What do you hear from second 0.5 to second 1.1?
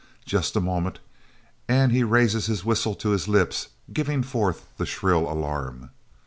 a moment,